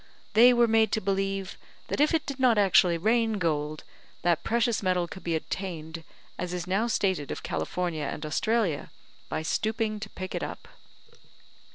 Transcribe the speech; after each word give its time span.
They 0.33 0.51
were 0.51 0.67
made 0.67 0.91
to 0.93 0.99
believe 0.99 1.59
that 1.87 1.99
if 2.01 2.11
it 2.11 2.25
did 2.25 2.39
not 2.39 2.57
actually 2.57 2.97
rain 2.97 3.33
gold, 3.33 3.83
that 4.23 4.43
precious 4.43 4.81
metal 4.81 5.07
could 5.07 5.23
be 5.23 5.35
obtained, 5.35 6.03
as 6.39 6.55
is 6.55 6.65
now 6.65 6.87
stated 6.87 7.29
of 7.29 7.43
California 7.43 8.05
and 8.11 8.25
Australia, 8.25 8.89
by 9.29 9.43
stooping 9.43 9.99
to 9.99 10.09
pick 10.09 10.33
it 10.33 10.41
up. 10.41 10.67